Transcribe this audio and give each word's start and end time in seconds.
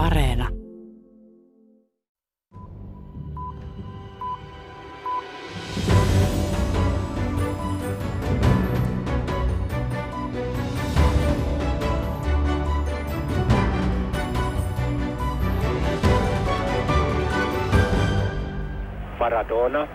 Areena. 0.00 0.48
Maradona. 19.18 19.88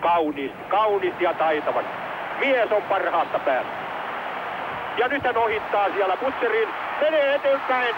Kaunis, 0.00 0.52
kaunis 0.68 1.14
ja 1.20 1.34
taitava. 1.34 1.82
Mies 2.40 2.72
on 2.72 2.82
parhaasta 2.82 3.38
päästä. 3.38 3.72
Ja 4.96 5.08
nyt 5.08 5.24
hän 5.24 5.36
ohittaa 5.36 5.88
siellä 5.94 6.16
Butcherin, 6.16 6.68
menee 7.00 7.34
eteenpäin 7.34 7.94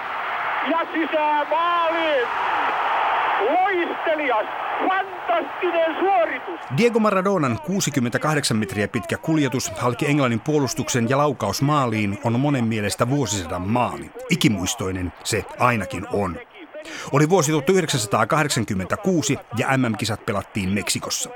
ja 0.71 0.81
sisään 0.93 1.49
maaliin. 1.49 2.29
Loistelias, 3.41 4.47
fantastinen 4.89 5.97
suoritus. 6.01 6.61
Diego 6.77 6.99
Maradonan 6.99 7.59
68 7.67 8.57
metriä 8.57 8.89
pitkä 8.89 9.17
kuljetus 9.17 9.71
halki 9.71 10.07
Englannin 10.07 10.41
puolustuksen 10.41 11.09
ja 11.09 11.19
laukaus 11.19 11.63
maaliin 11.63 12.19
on 12.25 12.41
monen 12.41 12.65
mielestä 12.65 13.09
vuosisadan 13.09 13.63
maali. 13.63 14.11
Ikimuistoinen 14.31 15.13
se 15.25 15.45
ainakin 15.59 16.07
on. 16.13 16.39
Oli 17.13 17.29
vuosi 17.29 17.53
1986 17.53 19.39
ja 19.57 19.79
MM-kisat 19.79 20.27
pelattiin 20.27 20.69
Meksikossa. 20.69 21.31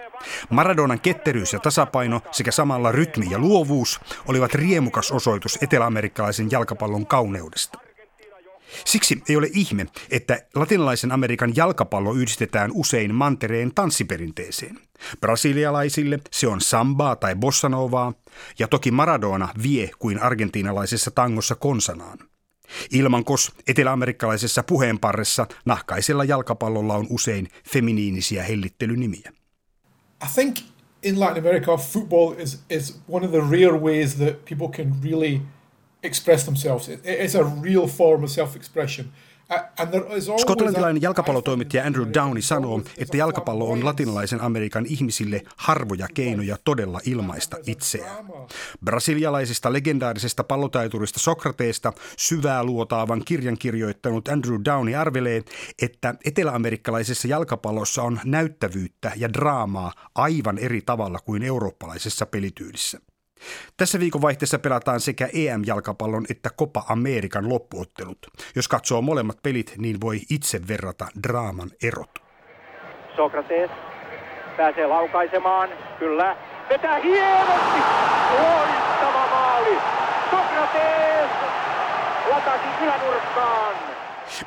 Maradonan 0.50 1.00
ketteryys 1.00 1.52
ja 1.52 1.58
tasapaino 1.58 2.20
sekä 2.30 2.50
samalla 2.50 2.92
rytmi 2.92 3.26
ja 3.30 3.38
luovuus 3.38 4.00
olivat 4.28 4.54
riemukas 4.54 5.12
osoitus 5.12 5.58
eteläamerikkalaisen 5.62 6.50
jalkapallon 6.50 7.06
kauneudesta. 7.06 7.91
Siksi 8.84 9.22
ei 9.28 9.36
ole 9.36 9.48
ihme, 9.52 9.86
että 10.10 10.42
latinalaisen 10.54 11.12
Amerikan 11.12 11.56
jalkapallo 11.56 12.12
yhdistetään 12.12 12.70
usein 12.74 13.14
mantereen 13.14 13.74
tanssiperinteeseen. 13.74 14.78
Brasilialaisille 15.20 16.20
se 16.30 16.46
on 16.48 16.60
sambaa 16.60 17.16
tai 17.16 17.36
bossanovaa, 17.36 18.12
ja 18.58 18.68
toki 18.68 18.90
Maradona 18.90 19.48
vie 19.62 19.90
kuin 19.98 20.18
argentiinalaisessa 20.18 21.10
tangossa 21.10 21.54
konsanaan. 21.54 22.18
Ilmankos 22.90 23.52
eteläamerikkalaisessa 23.66 24.62
puheenparressa 24.62 25.46
nahkaisella 25.64 26.24
jalkapallolla 26.24 26.94
on 26.94 27.06
usein 27.10 27.48
feminiinisiä 27.72 28.42
hellittelynimiä. 28.42 29.32
I 30.24 30.26
think 30.34 30.56
in 31.02 31.20
Latin 31.20 31.46
America 31.46 31.76
football 31.76 32.34
is, 32.38 32.60
is 32.70 33.00
one 33.08 33.26
of 33.26 33.32
the 33.32 33.40
rare 33.40 33.78
ways 33.78 34.14
that 34.14 34.44
people 34.44 34.68
can 34.68 34.94
really 35.04 35.40
express 36.02 36.44
themselves. 36.44 36.88
It, 36.88 37.00
it's 37.04 37.34
a 37.34 37.62
real 37.62 37.86
form 37.86 38.24
of 38.24 38.30
self-expression. 38.30 39.06
Skotlantilainen 40.36 41.02
jalkapallotoimittaja 41.02 41.84
Andrew 41.84 42.06
Downey 42.14 42.42
sanoo, 42.42 42.82
että 42.98 43.16
jalkapallo 43.16 43.70
on 43.70 43.84
latinalaisen 43.84 44.40
Amerikan 44.40 44.86
ihmisille 44.86 45.42
harvoja 45.56 46.08
keinoja 46.14 46.56
todella 46.64 47.00
ilmaista 47.06 47.56
itseään. 47.66 48.26
Brasilialaisesta 48.84 49.72
legendaarisesta 49.72 50.44
pallotaiturista 50.44 51.20
Sokrateesta 51.20 51.92
syvää 52.18 52.64
luotaavan 52.64 53.22
kirjan 53.24 53.58
kirjoittanut 53.58 54.28
Andrew 54.28 54.60
Downey 54.64 54.94
arvelee, 54.94 55.42
että 55.82 56.14
eteläamerikkalaisessa 56.24 57.28
jalkapallossa 57.28 58.02
on 58.02 58.20
näyttävyyttä 58.24 59.12
ja 59.16 59.32
draamaa 59.32 59.92
aivan 60.14 60.58
eri 60.58 60.82
tavalla 60.82 61.18
kuin 61.18 61.42
eurooppalaisessa 61.42 62.26
pelityylissä. 62.26 63.00
Tässä 63.76 64.00
viikonvaihteessa 64.00 64.58
pelataan 64.58 65.00
sekä 65.00 65.28
EM-jalkapallon 65.32 66.26
että 66.30 66.50
Copa 66.58 66.84
Amerikan 66.88 67.48
loppuottelut. 67.48 68.26
Jos 68.56 68.68
katsoo 68.68 69.02
molemmat 69.02 69.42
pelit, 69.42 69.74
niin 69.78 70.00
voi 70.00 70.20
itse 70.30 70.60
verrata 70.68 71.06
draaman 71.22 71.70
erot. 71.82 72.18
Sokrates 73.16 73.70
pääsee 74.56 74.86
laukaisemaan, 74.86 75.68
kyllä. 75.98 76.36
Vetää 76.68 76.98
hienosti! 77.00 77.80
Loistava 78.30 79.26
maali! 79.30 79.78
Sokrates 80.30 81.30
latasi 82.30 82.68
ylänurkkaan! 82.82 83.76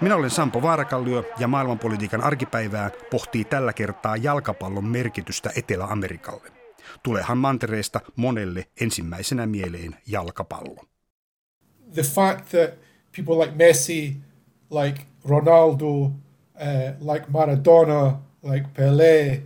Minä 0.01 0.15
olen 0.15 0.29
Sampo 0.29 0.61
Vaarakallio 0.61 1.23
ja 1.37 1.47
maailmanpolitiikan 1.47 2.23
arkipäivää 2.23 2.91
pohtii 3.11 3.43
tällä 3.43 3.73
kertaa 3.73 4.17
jalkapallon 4.17 4.85
merkitystä 4.85 5.49
Etelä-Amerikalle. 5.55 6.54
Tuleehan 7.03 7.37
mantereesta 7.37 8.01
monelle 8.15 8.67
ensimmäisenä 8.81 9.45
mieleen 9.45 9.95
jalkapallo. 10.07 10.85
The 11.93 12.03
fact 12.03 12.49
that 12.49 12.69
people 13.15 13.45
like 13.45 13.55
Messi, 13.55 14.17
like 14.69 15.01
Ronaldo, 15.25 15.87
uh, 15.87 16.11
like 17.13 17.25
Maradona, 17.29 18.19
like 18.43 18.67
Pelé, 18.73 19.41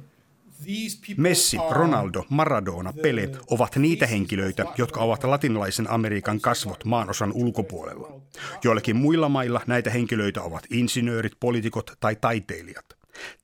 Messi, 1.18 1.58
Ronaldo, 1.70 2.26
Maradona, 2.30 2.94
Pele 3.02 3.30
ovat 3.50 3.76
niitä 3.76 4.08
henkilöitä, 4.08 4.66
jotka 4.78 5.00
ovat 5.00 5.24
latinalaisen 5.24 5.92
Amerikan 5.92 6.42
kasvot 6.42 6.86
maanosan 6.86 7.32
ulkopuolella. 7.34 8.22
Joillakin 8.64 8.96
muilla 8.96 9.30
mailla 9.30 9.62
näitä 9.68 9.90
henkilöitä 9.90 10.42
ovat 10.42 10.64
insinöörit, 10.70 11.34
poliitikot 11.40 11.92
tai 12.00 12.16
taiteilijat. 12.16 12.99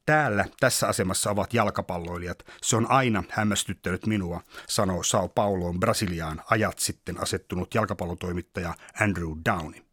Täällä 0.06 0.46
tässä 0.60 0.88
asemassa 0.88 1.32
ovat 1.32 1.54
jalkapalloilijat. 1.54 2.46
Se 2.62 2.76
on 2.76 2.92
aina 2.92 3.24
hämmästyttänyt 3.30 4.06
minua, 4.06 4.42
sanoo 4.68 5.04
Sao 5.04 5.30
Pauloon 5.30 5.80
Brasiliaan 5.80 6.42
ajat 6.50 6.80
sitten 6.80 7.22
asettunut 7.22 7.74
jalkapallotoimittaja 7.74 8.74
Andrew 9.02 9.32
Downey. 9.46 9.86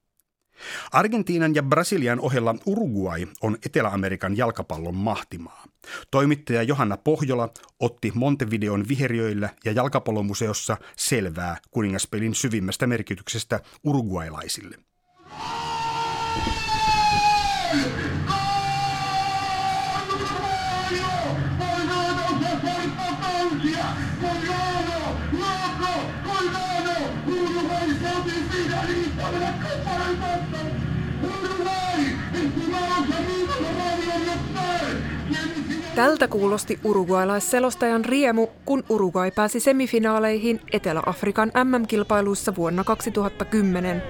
Argentiinan 0.92 1.54
ja 1.54 1.62
Brasilian 1.62 2.21
ohella 2.21 2.54
Uruguay 2.66 3.26
on 3.42 3.59
Etelä-Amerikan 3.66 4.37
jalkapallon 4.37 4.94
mahtimaa. 4.94 5.65
Toimittaja 6.10 6.62
Johanna 6.62 6.97
Pohjola 6.97 7.48
otti 7.81 8.12
Montevideon 8.15 8.88
viheriöillä 8.88 9.48
ja 9.65 9.72
jalkapallomuseossa 9.72 10.76
selvää 10.97 11.56
kuningaspelin 11.71 12.34
syvimmästä 12.34 12.87
merkityksestä 12.87 13.60
uruguaylaisille. 13.84 14.76
Tältä 35.94 36.28
kuulosti 36.28 36.78
uruguailais-selostajan 36.84 38.04
riemu, 38.04 38.47
kun 38.64 38.84
Uruguay 38.88 39.30
pääsi 39.30 39.60
semifinaaleihin 39.60 40.60
Etelä-Afrikan 40.72 41.53
MM-kilpailuissa 41.64 42.56
vuonna 42.56 42.84
2010. 42.84 44.03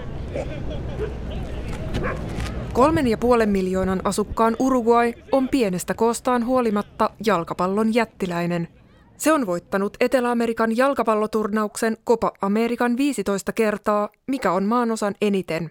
Kolmen 2.72 3.06
ja 3.06 3.19
puolen 3.19 3.48
miljoonan 3.48 4.00
asukkaan 4.04 4.56
Uruguay 4.59 5.12
on 5.32 5.48
pienestä 5.48 5.94
koostaan 5.94 6.47
huolimatta 6.47 7.10
jalkapallon 7.26 7.94
jättiläinen. 7.94 8.69
Se 9.16 9.32
on 9.32 9.47
voittanut 9.47 9.97
Etelä-Amerikan 10.00 10.76
jalkapalloturnauksen 10.76 11.97
Copa 12.06 12.32
Amerikan 12.41 12.97
15 12.97 13.53
kertaa, 13.53 14.09
mikä 14.26 14.53
on 14.53 14.64
maanosan 14.64 15.14
eniten. 15.20 15.70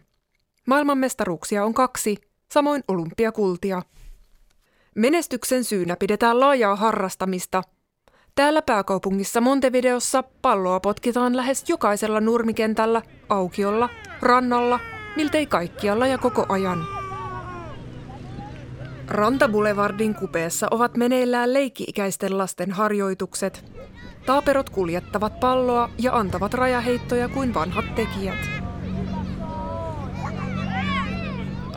Maailmanmestaruuksia 0.68 1.66
on 1.66 1.74
kaksi, 1.74 2.18
samoin 2.52 2.84
olympiakultia. 2.88 3.82
Menestyksen 4.96 5.64
syynä 5.64 5.96
pidetään 5.96 6.40
laajaa 6.40 6.76
harrastamista. 6.76 7.64
Täällä 8.36 8.62
pääkaupungissa 8.62 9.42
Montevideossa 9.42 10.24
palloa 10.42 10.80
potkitaan 10.80 11.38
lähes 11.38 11.70
jokaisella 11.70 12.22
nurmikentällä, 12.22 13.02
aukiolla, 13.30 13.90
rannalla, 14.22 14.80
miltei 15.16 15.46
kaikkialla 15.46 16.08
ja 16.08 16.18
koko 16.18 16.46
ajan. 16.50 16.86
Rantaboulevardin 19.08 20.16
kupeessa 20.16 20.68
ovat 20.72 20.98
meneillään 20.98 21.54
leikki-ikäisten 21.54 22.38
lasten 22.38 22.72
harjoitukset. 22.72 23.66
Taaperot 24.26 24.70
kuljettavat 24.70 25.40
palloa 25.40 25.90
ja 25.98 26.18
antavat 26.18 26.54
rajaheittoja 26.54 27.30
kuin 27.30 27.54
vanhat 27.54 27.96
tekijät. 27.96 28.71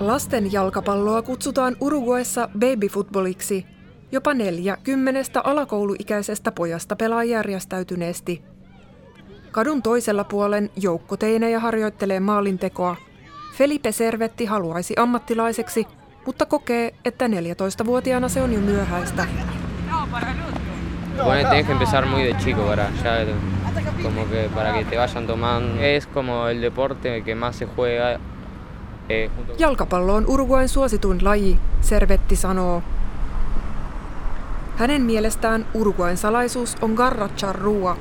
Lasten 0.00 0.52
jalkapalloa 0.52 1.22
kutsutaan 1.22 1.76
Uruguayssa 1.80 2.48
babyfootballiksi. 2.58 3.66
Jopa 4.12 4.34
neljä 4.34 4.76
kymmenestä 4.82 5.40
alakouluikäisestä 5.44 6.52
pojasta 6.52 6.96
pelaa 6.96 7.24
järjestäytyneesti. 7.24 8.42
Kadun 9.50 9.82
toisella 9.82 10.24
puolen 10.24 10.70
joukko 10.76 11.16
teinejä 11.16 11.60
harjoittelee 11.60 12.20
maalintekoa. 12.20 12.96
Felipe 13.56 13.92
Servetti 13.92 14.44
haluaisi 14.44 14.94
ammattilaiseksi, 14.98 15.86
mutta 16.26 16.46
kokee, 16.46 16.94
että 17.04 17.26
14-vuotiaana 17.26 18.28
se 18.28 18.42
on 18.42 18.52
jo 18.52 18.60
myöhäistä. 18.60 19.26
Bueno, 21.24 21.48
tienes 21.48 21.66
que 21.66 21.72
empezar 21.72 22.06
muy 22.06 22.24
de 22.24 22.34
chico 22.34 22.62
para 22.62 22.88
ya 23.04 23.26
como 24.02 24.28
que 24.30 24.50
para 24.54 24.72
que 24.72 24.84
te 24.84 24.96
vayan 24.96 25.26
tomando. 25.26 25.80
Es 25.80 26.06
como 26.06 26.48
el 26.48 26.60
deporte 26.60 27.22
que 27.22 27.34
más 27.34 27.56
se 27.56 27.66
juega 27.66 28.20
Jalkapallo 29.58 30.14
on 30.14 30.26
Uruguain 30.26 30.68
suosituin 30.68 31.24
laji, 31.24 31.58
Servetti 31.80 32.36
sanoo. 32.36 32.82
Hänen 34.76 35.02
mielestään 35.02 35.66
Uruguain 35.74 36.16
salaisuus 36.16 36.76
on 36.82 36.92
garra 36.92 37.28
charrua. 37.28 37.96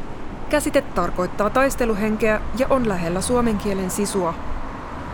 Käsite 0.50 0.82
tarkoittaa 0.82 1.50
taisteluhenkeä 1.50 2.42
ja 2.58 2.68
on 2.70 2.90
lähellä 2.90 3.22
suomen 3.22 3.58
kielen 3.58 3.92
sisua. 3.92 4.34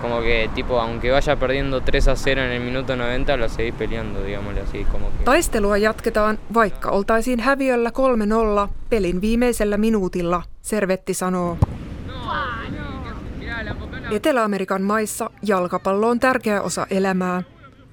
como 0.01 0.21
que 0.21 0.49
tipo, 0.55 0.79
aunque 0.79 1.11
vaya 1.11 1.35
perdiendo 1.35 1.81
3 1.81 2.11
a 2.11 2.15
0 2.15 2.41
en 2.41 2.51
el 2.51 2.61
minuto 2.61 2.93
90, 2.93 3.37
lo 3.37 3.49
seguís 3.49 3.73
peleando, 3.75 4.23
digámosle 4.23 4.61
así, 4.61 4.85
como 4.85 5.07
que... 5.07 5.23
Taistelua 5.23 5.77
jatketaan, 5.77 6.39
vaikka 6.53 6.89
oltaisiin 6.89 7.39
häviöllä 7.39 7.91
3-0 8.65 8.69
pelin 8.89 9.21
viimeisellä 9.21 9.77
minuutilla, 9.77 10.43
Servetti 10.61 11.13
sanoo. 11.13 11.57
Etelä-Amerikan 14.11 14.81
maissa 14.81 15.29
jalkapallo 15.43 16.07
on 16.09 16.19
tärkeä 16.19 16.61
osa 16.61 16.87
elämää. 16.89 17.43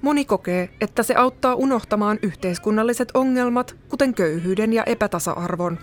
Moni 0.01 0.25
kokee, 0.25 0.69
että 0.81 1.03
se 1.03 1.15
auttaa 1.15 1.55
unohtamaan 1.55 2.19
yhteiskunnalliset 2.21 3.09
ongelmat, 3.13 3.75
kuten 3.89 4.13
köyhyyden 4.13 4.73
ja 4.73 4.83
epätasa-arvon. 4.83 5.79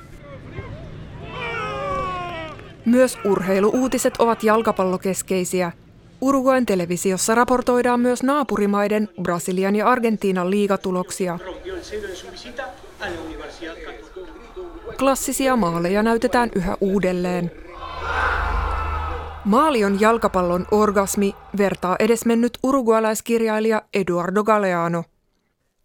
Myös 2.84 3.18
urheiluuutiset 3.24 4.14
ovat 4.18 4.42
jalkapallokeskeisiä. 4.42 5.72
Uruguain 6.20 6.66
televisiossa 6.66 7.34
raportoidaan 7.34 8.00
myös 8.00 8.22
naapurimaiden 8.22 9.08
Brasilian 9.22 9.76
ja 9.76 9.88
Argentiinan 9.88 10.50
liigatuloksia. 10.50 11.38
Klassisia 14.98 15.56
maaleja 15.56 16.02
näytetään 16.02 16.50
yhä 16.54 16.76
uudelleen. 16.80 17.50
Maali 19.44 19.84
on 19.84 20.00
jalkapallon 20.00 20.66
orgasmi, 20.70 21.34
vertaa 21.58 21.96
edesmennyt 21.98 22.58
urugualaiskirjailija 22.62 23.82
Eduardo 23.94 24.44
Galeano. 24.44 25.04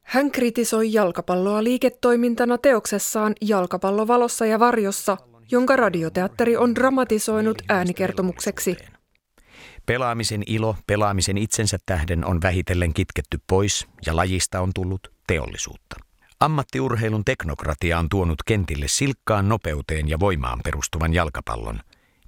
Hän 0.01 0.31
kritisoi 0.31 0.93
jalkapalloa 0.93 1.63
liiketoimintana 1.63 2.57
teoksessaan 2.57 3.35
Jalkapallo 3.41 4.07
valossa 4.07 4.45
ja 4.45 4.59
varjossa, 4.59 5.17
jonka 5.51 5.75
radioteatteri 5.75 6.57
on 6.57 6.75
dramatisoinut 6.75 7.61
äänikertomukseksi. 7.69 8.77
Pelaamisen 9.85 10.43
ilo, 10.47 10.75
pelaamisen 10.87 11.37
itsensä 11.37 11.77
tähden 11.85 12.25
on 12.25 12.41
vähitellen 12.41 12.93
kitketty 12.93 13.39
pois 13.47 13.87
ja 14.05 14.15
lajista 14.15 14.61
on 14.61 14.71
tullut 14.75 15.11
teollisuutta. 15.27 15.95
Ammattiurheilun 16.39 17.25
teknokratia 17.25 17.99
on 17.99 18.09
tuonut 18.09 18.43
kentille 18.45 18.85
silkkaan 18.87 19.49
nopeuteen 19.49 20.09
ja 20.09 20.19
voimaan 20.19 20.59
perustuvan 20.63 21.13
jalkapallon, 21.13 21.79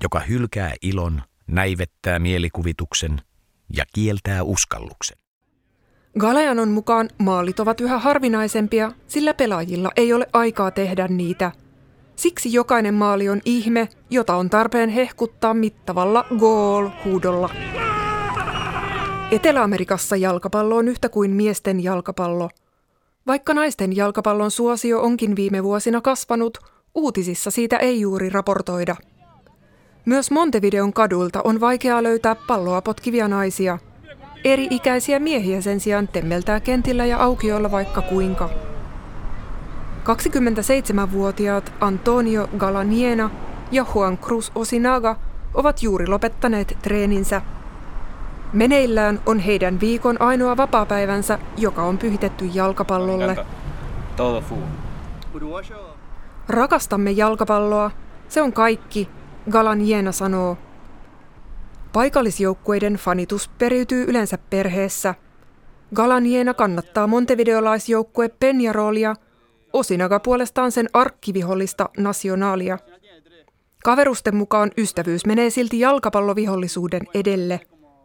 joka 0.03 0.19
hylkää 0.19 0.73
ilon, 0.81 1.21
näivettää 1.47 2.19
mielikuvituksen 2.19 3.21
ja 3.75 3.83
kieltää 3.93 4.43
uskalluksen. 4.43 5.17
Galeanon 6.19 6.69
mukaan 6.69 7.09
maalit 7.17 7.59
ovat 7.59 7.81
yhä 7.81 7.99
harvinaisempia, 7.99 8.91
sillä 9.07 9.33
pelaajilla 9.33 9.91
ei 9.95 10.13
ole 10.13 10.27
aikaa 10.33 10.71
tehdä 10.71 11.07
niitä. 11.07 11.51
Siksi 12.15 12.53
jokainen 12.53 12.93
maali 12.93 13.29
on 13.29 13.41
ihme, 13.45 13.89
jota 14.09 14.35
on 14.35 14.49
tarpeen 14.49 14.89
hehkuttaa 14.89 15.53
mittavalla 15.53 16.25
goal-huudolla. 16.39 17.49
Etelä-Amerikassa 19.31 20.15
jalkapallo 20.15 20.75
on 20.75 20.87
yhtä 20.87 21.09
kuin 21.09 21.31
miesten 21.31 21.83
jalkapallo. 21.83 22.49
Vaikka 23.27 23.53
naisten 23.53 23.95
jalkapallon 23.95 24.51
suosio 24.51 25.01
onkin 25.01 25.35
viime 25.35 25.63
vuosina 25.63 26.01
kasvanut, 26.01 26.57
uutisissa 26.95 27.51
siitä 27.51 27.77
ei 27.77 28.01
juuri 28.01 28.29
raportoida. 28.29 28.95
Myös 30.05 30.31
Montevideon 30.31 30.93
kadulta 30.93 31.41
on 31.43 31.59
vaikeaa 31.59 32.03
löytää 32.03 32.35
palloa 32.35 32.81
potkivia 32.81 33.27
naisia. 33.27 33.77
Eri-ikäisiä 34.43 35.19
miehiä 35.19 35.61
sen 35.61 35.79
sijaan 35.79 36.07
temmeltää 36.07 36.59
kentillä 36.59 37.05
ja 37.05 37.17
aukioilla 37.17 37.71
vaikka 37.71 38.01
kuinka. 38.01 38.49
27-vuotiaat 40.03 41.73
Antonio 41.79 42.49
Galaniena 42.57 43.29
ja 43.71 43.85
Juan 43.95 44.17
Cruz 44.17 44.51
Osinaga 44.55 45.15
ovat 45.53 45.83
juuri 45.83 46.07
lopettaneet 46.07 46.77
treeninsä. 46.81 47.41
Meneillään 48.53 49.19
on 49.25 49.39
heidän 49.39 49.79
viikon 49.79 50.21
ainoa 50.21 50.57
vapaapäivänsä, 50.57 51.39
joka 51.57 51.83
on 51.83 51.97
pyhitetty 51.97 52.45
jalkapallolle. 52.45 53.37
Rakastamme 56.49 57.11
jalkapalloa, 57.11 57.91
se 58.27 58.41
on 58.41 58.53
kaikki, 58.53 59.09
Galaniena 59.49 60.11
sanoo. 60.11 60.57
Paikallisjoukkueiden 61.93 62.93
fanitus 62.93 63.47
periytyy 63.57 64.05
yleensä 64.07 64.37
perheessä. 64.49 65.15
Galaniena 65.95 66.53
kannattaa 66.53 67.07
montevideolaisjoukkue 67.07 68.29
Penjarolia– 68.29 69.15
Osinaga 69.73 70.19
puolestaan 70.19 70.71
sen 70.71 70.89
arkkivihollista 70.93 71.89
nationaalia. 71.97 72.77
Kaverusten 73.83 74.35
mukaan 74.35 74.71
ystävyys 74.77 75.25
menee 75.25 75.49
silti 75.49 75.79
jalkapallovihollisuuden 75.79 77.01
edelle. 77.13 77.59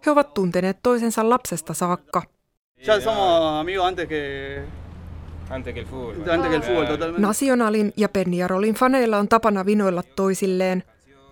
He 0.07 0.11
ovat 0.11 0.35
tunteneet 0.35 0.79
toisensa 0.83 1.29
lapsesta 1.29 1.75
saakka. 1.75 2.23
Nationalin 7.19 7.93
ja 7.97 8.09
Penjarolin 8.09 8.75
faneilla 8.75 9.19
on 9.19 9.29
tapana 9.29 9.67
vinoilla 9.67 10.03
toisilleen. 10.03 10.83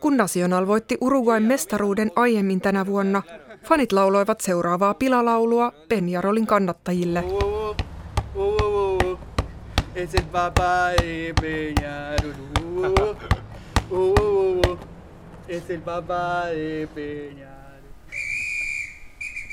Kun 0.05 0.17
National 0.17 0.67
voitti 0.67 0.99
Uruguain 1.01 1.43
mestaruuden 1.43 2.11
aiemmin 2.17 2.61
tänä 2.61 2.87
vuonna, 2.87 3.23
fanit 3.69 3.93
lauloivat 3.93 4.41
seuraavaa 4.41 4.95
pilalaulua 4.95 5.73
Penjarolin 5.89 6.47
kannattajille. 6.47 7.25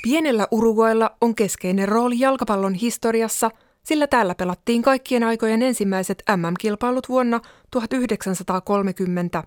Pienellä 0.03 0.47
Uruguaylla 0.51 1.17
on 1.21 1.35
keskeinen 1.35 1.89
rooli 1.89 2.19
jalkapallon 2.19 2.73
historiassa, 2.73 3.51
sillä 3.83 4.07
täällä 4.07 4.35
pelattiin 4.35 4.81
kaikkien 4.81 5.23
aikojen 5.23 5.61
ensimmäiset 5.61 6.23
MM-kilpailut 6.37 7.09
vuonna 7.09 7.39
1930. 7.71 9.43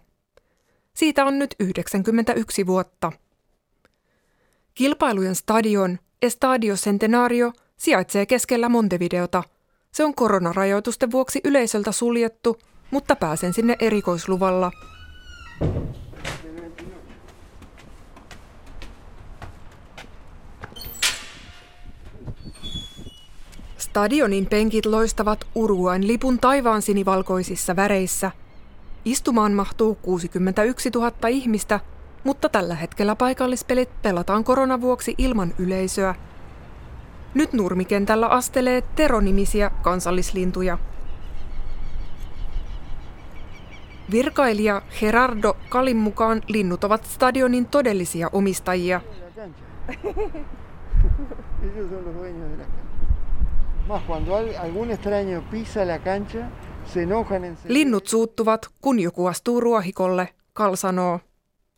Siitä 0.95 1.25
on 1.25 1.39
nyt 1.39 1.55
91 1.61 2.67
vuotta. 2.67 3.13
Kilpailujen 4.75 5.35
stadion, 5.35 5.99
Estadio 6.23 6.75
Centenario, 6.75 7.53
sijaitsee 7.77 8.27
keskellä 8.27 8.69
Montevideota– 8.69 9.43
se 9.95 10.05
on 10.05 10.15
koronarajoitusten 10.15 11.11
vuoksi 11.11 11.41
yleisöltä 11.45 11.93
suljettu, 11.93 12.59
mutta 12.91 13.17
pääsen 13.17 13.53
sinne 13.53 13.77
erikoisluvalla. 13.79 14.73
Stadionin 23.79 24.47
penkit 24.47 24.87
loistavat 24.87 25.47
Uruguain 25.55 26.07
lipun 26.07 26.39
taivaan 26.39 26.83
sinivalkoisissa 26.83 27.77
väreissä. 27.77 28.31
Istumaan 29.05 29.53
mahtuu 29.53 29.95
61 29.95 30.91
000 30.95 31.29
ihmistä, 31.29 31.81
mutta 32.25 32.49
tällä 32.49 32.75
hetkellä 32.75 33.17
paikallispelit 33.17 34.03
pelataan 34.03 34.45
koronavuoksi 34.45 35.15
ilman 35.19 35.55
yleisöä– 35.59 36.15
nyt 37.35 37.53
nurmikentällä 37.53 38.27
astelee 38.29 38.83
teronimisiä 38.83 39.71
kansallislintuja. 39.83 40.79
Virkailija 44.11 44.83
Gerardo 45.01 45.57
Kalin 45.69 45.97
mukaan 45.97 46.43
linnut 46.49 46.85
ovat 46.85 47.05
stadionin 47.05 47.67
todellisia 47.67 48.31
omistajia. 48.33 49.01
Linnut 57.69 58.07
suuttuvat, 58.07 58.69
kun 58.81 59.01
joku 59.01 59.27
astuu 59.27 59.61
ruohikolle, 59.61 60.29
Kal 60.53 60.77
sanoo. 60.77 61.21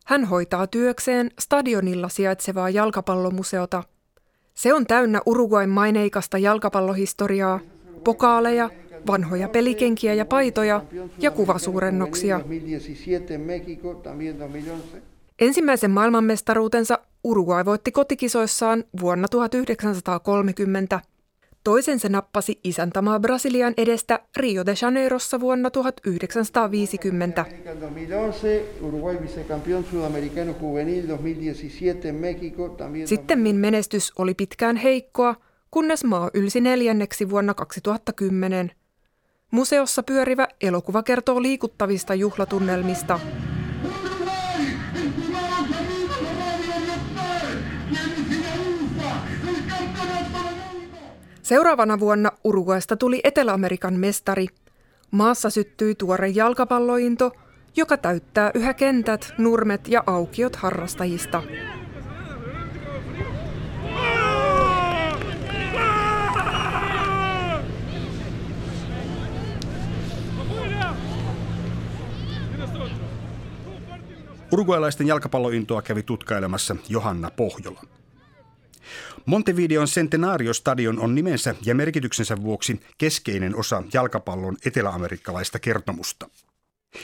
Hän 0.05 0.25
hoitaa 0.25 0.67
työkseen 0.67 1.31
stadionilla 1.39 2.09
sijaitsevaa 2.09 2.69
jalkapallomuseota– 2.69 3.83
se 4.57 4.73
on 4.73 4.87
täynnä 4.87 5.21
Uruguain 5.25 5.69
maineikasta 5.69 6.37
jalkapallohistoriaa, 6.37 7.59
pokaaleja, 8.03 8.69
vanhoja 9.07 9.49
pelikenkiä 9.49 10.13
ja 10.13 10.25
paitoja 10.25 10.83
ja 11.19 11.31
kuvasuurennoksia. 11.31 12.41
Ensimmäisen 15.39 15.91
maailmanmestaruutensa 15.91 16.99
Uruguay 17.23 17.65
voitti 17.65 17.91
kotikisoissaan 17.91 18.83
vuonna 19.01 19.27
1930. 19.27 20.99
Toisen 21.67 21.99
se 21.99 22.09
nappasi 22.09 22.59
isäntämaa 22.63 23.19
Brasilian 23.19 23.73
edestä 23.77 24.19
Rio 24.37 24.65
de 24.65 24.73
Janeirossa 24.81 25.39
vuonna 25.39 25.69
1950. 25.69 27.45
Sittemmin 33.05 33.55
menestys 33.55 34.11
oli 34.17 34.33
pitkään 34.33 34.75
heikkoa, 34.75 35.35
kunnes 35.71 36.03
maa 36.03 36.29
ylsi 36.33 36.61
neljänneksi 36.61 37.29
vuonna 37.29 37.53
2010. 37.53 38.71
Museossa 39.51 40.03
pyörivä 40.03 40.47
elokuva 40.61 41.03
kertoo 41.03 41.41
liikuttavista 41.41 42.13
juhlatunnelmista. 42.13 43.19
Seuraavana 51.47 51.99
vuonna 51.99 52.31
Uruguaysta 52.43 52.97
tuli 52.97 53.21
Etelä-Amerikan 53.23 53.93
mestari. 53.93 54.47
Maassa 55.11 55.49
syttyi 55.49 55.95
tuore 55.95 56.27
jalkapallointo, 56.27 57.31
joka 57.75 57.97
täyttää 57.97 58.51
yhä 58.53 58.73
kentät, 58.73 59.33
nurmet 59.37 59.87
ja 59.87 60.03
aukiot 60.07 60.55
harrastajista. 60.55 61.43
Uruguaylaisten 74.51 75.07
jalkapallointoa 75.07 75.81
kävi 75.81 76.03
tutkailemassa 76.03 76.75
Johanna 76.89 77.31
Pohjola. 77.31 77.81
Montevideon 79.25 79.87
Centenario-stadion 79.87 80.99
on 80.99 81.15
nimensä 81.15 81.55
ja 81.65 81.75
merkityksensä 81.75 82.41
vuoksi 82.41 82.81
keskeinen 82.97 83.55
osa 83.55 83.83
jalkapallon 83.93 84.57
eteläamerikkalaista 84.65 85.59
kertomusta. 85.59 86.29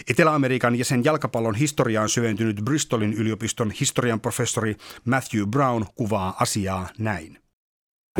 Etelä-Amerikan 0.09 0.75
ja 0.79 0.85
sen 0.85 1.03
jalkapallon 1.03 1.55
historiaan 1.55 2.09
syventynyt 2.09 2.61
Bristolin 2.65 3.13
yliopiston 3.13 3.71
historian 3.71 4.19
professori 4.19 4.75
Matthew 5.05 5.45
Brown 5.45 5.85
kuvaa 5.95 6.35
asiaa 6.39 6.89
näin. 6.97 7.39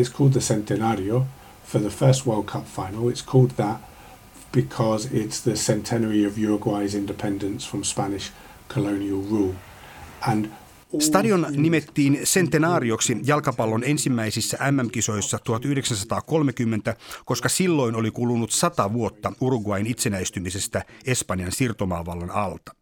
It's 0.00 0.12
called 0.12 0.32
the 0.32 0.40
Centenario 0.40 1.26
for 1.66 1.80
the 1.80 1.90
first 1.90 2.26
World 2.26 2.44
Cup 2.44 2.64
final. 2.66 3.10
It's 3.10 3.24
called 3.32 3.50
that 3.56 3.80
because 4.52 5.08
it's 5.08 5.42
the 5.44 5.54
centenary 5.54 6.26
of 6.26 6.38
Uruguay's 6.38 6.94
independence 6.94 7.70
from 7.70 7.84
Spanish 7.84 8.32
colonial 8.74 9.22
rule. 9.30 9.54
And 10.20 10.46
Stadion 10.98 11.46
nimettiin 11.50 12.20
centenaarioksi 12.24 13.16
jalkapallon 13.24 13.84
ensimmäisissä 13.84 14.58
MM-kisoissa 14.70 15.38
1930, 15.38 16.96
koska 17.24 17.48
silloin 17.48 17.94
oli 17.94 18.10
kulunut 18.10 18.50
sata 18.50 18.92
vuotta 18.92 19.32
Uruguain 19.40 19.86
itsenäistymisestä 19.86 20.84
Espanjan 21.06 21.52
siirtomaavallan 21.52 22.30
alta. 22.30 22.74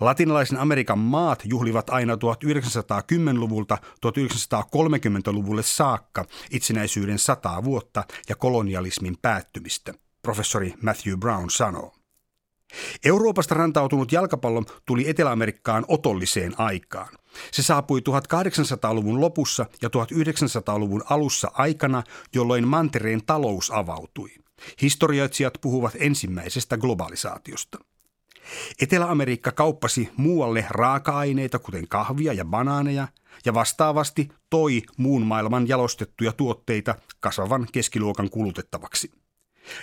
Latinalaisen 0.00 0.58
Amerikan 0.58 0.98
maat 0.98 1.42
juhlivat 1.44 1.90
aina 1.90 2.14
1910-luvulta 2.14 3.78
1930-luvulle 4.06 5.62
saakka 5.62 6.24
itsenäisyyden 6.50 7.18
sataa 7.18 7.64
vuotta 7.64 8.04
ja 8.28 8.36
kolonialismin 8.36 9.16
päättymistä, 9.22 9.94
professori 10.22 10.74
Matthew 10.82 11.16
Brown 11.16 11.50
sanoo. 11.50 11.95
Euroopasta 13.04 13.54
rantautunut 13.54 14.12
jalkapallo 14.12 14.62
tuli 14.86 15.08
Etelä-Amerikkaan 15.08 15.84
otolliseen 15.88 16.54
aikaan. 16.60 17.14
Se 17.52 17.62
saapui 17.62 18.00
1800-luvun 18.00 19.20
lopussa 19.20 19.66
ja 19.82 19.88
1900-luvun 19.88 21.02
alussa 21.10 21.50
aikana, 21.54 22.02
jolloin 22.34 22.68
mantereen 22.68 23.22
talous 23.26 23.70
avautui. 23.70 24.30
Historioitsijat 24.82 25.54
puhuvat 25.60 25.96
ensimmäisestä 25.98 26.76
globalisaatiosta. 26.76 27.78
Etelä-Amerikka 28.80 29.52
kauppasi 29.52 30.08
muualle 30.16 30.66
raaka-aineita, 30.70 31.58
kuten 31.58 31.88
kahvia 31.88 32.32
ja 32.32 32.44
banaaneja, 32.44 33.08
ja 33.44 33.54
vastaavasti 33.54 34.28
toi 34.50 34.82
muun 34.96 35.22
maailman 35.22 35.68
jalostettuja 35.68 36.32
tuotteita 36.32 36.94
kasvavan 37.20 37.66
keskiluokan 37.72 38.30
kulutettavaksi. 38.30 39.25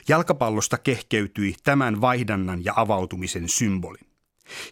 Jalkapallosta 0.07 0.77
kehkeytyi 0.77 1.55
tämän 1.63 2.01
vaihdannan 2.01 2.65
ja 2.65 2.73
avautumisen 2.75 3.49
symboli. 3.49 3.97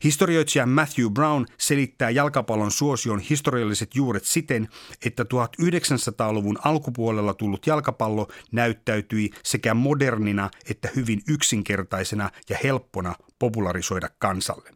Historioitsija 0.03 0.65
Matthew 0.65 1.09
Brown 1.09 1.45
selittää 1.57 2.09
jalkapallon 2.09 2.71
suosion 2.71 3.19
historialliset 3.19 3.95
juuret 3.95 4.25
siten, 4.25 4.67
että 5.05 5.23
1900-luvun 5.23 6.59
alkupuolella 6.63 7.33
tullut 7.33 7.67
jalkapallo 7.67 8.27
näyttäytyi 8.51 9.29
sekä 9.43 9.73
modernina 9.73 10.49
että 10.69 10.89
hyvin 10.95 11.21
yksinkertaisena 11.27 12.29
ja 12.49 12.57
helppona 12.63 13.15
popularisoida 13.39 14.09
kansalle. 14.19 14.69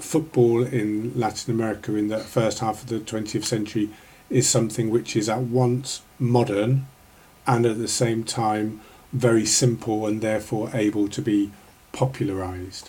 Football 0.00 0.62
in 0.72 1.12
Latin 1.14 1.60
America 1.60 1.92
in 1.92 2.08
the 2.08 2.24
first 2.30 2.60
half 2.60 2.82
of 2.82 2.86
the 2.86 2.96
20th 2.96 3.44
century 3.44 3.88
is 4.30 4.52
something 4.52 4.92
which 4.92 5.16
is 5.16 5.28
at 5.28 5.42
once 5.52 6.02
modern 6.18 6.78
and 7.46 7.64
at 7.64 7.78
the 7.78 7.88
same 7.88 8.22
time– 8.22 8.72
very 9.22 9.46
simple 9.46 10.08
and 10.08 10.20
therefore 10.20 10.68
able 10.68 11.08
to 11.16 11.22
be 11.22 11.50
popularized. 11.98 12.88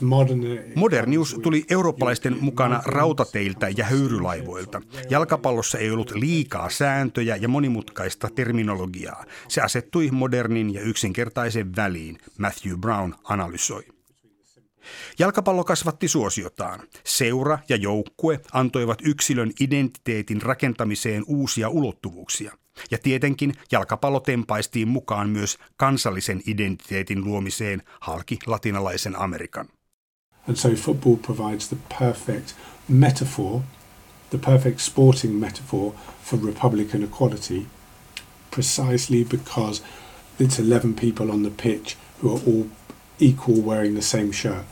Modern... 0.00 0.40
Modernius 0.74 1.36
tuli 1.42 1.64
eurooppalaisten 1.70 2.36
mukana 2.40 2.82
rautateiltä 2.84 3.68
ja 3.76 3.84
höyrylaivoilta. 3.84 4.82
Jalkapallossa 5.10 5.78
ei 5.78 5.90
ollut 5.90 6.12
liikaa 6.14 6.70
sääntöjä 6.70 7.36
ja 7.36 7.48
monimutkaista 7.48 8.28
terminologiaa. 8.34 9.24
Se 9.48 9.60
asettui 9.60 10.10
modernin 10.10 10.74
ja 10.74 10.80
yksinkertaisen 10.80 11.76
väliin, 11.76 12.18
Matthew 12.38 12.76
Brown 12.76 13.14
analysoi. 13.24 13.93
Jalkapallo 15.18 15.64
kasvatti 15.64 16.08
suosiotaan. 16.08 16.80
Seura 17.04 17.58
ja 17.68 17.76
joukkue 17.76 18.40
antoivat 18.52 18.98
yksilön 19.04 19.52
identiteetin 19.60 20.42
rakentamiseen 20.42 21.24
uusia 21.26 21.68
ulottuvuuksia– 21.68 22.52
ja 22.90 22.98
tietenkin 22.98 23.54
jalkapallo 23.72 24.20
tempaistiin 24.20 24.88
mukaan 24.88 25.28
myös 25.28 25.58
kansallisen 25.76 26.42
identiteetin 26.46 27.24
luomiseen 27.24 27.82
halki 28.00 28.38
latinalaisen 28.46 29.16
Amerikan. 29.16 29.68
And 30.48 30.56
so 30.56 30.68
football 30.74 31.16
provides 31.16 31.68
the 31.68 31.76
perfect 31.98 32.52
metaphor, 32.88 33.60
the 34.30 34.38
perfect 34.38 34.80
sporting 34.80 35.40
metaphor 35.40 35.92
for 36.24 36.38
Republican 36.46 37.02
equality, 37.02 37.66
precisely 38.50 39.24
because 39.24 39.82
it's 40.40 40.58
11 40.58 40.94
people 40.94 41.30
on 41.30 41.42
the 41.42 41.52
pitch 41.62 41.96
who 42.22 42.36
are 42.36 42.42
all 42.46 42.64
equal 43.20 43.66
wearing 43.66 43.94
the 43.94 44.02
same 44.02 44.32
shirt. 44.32 44.66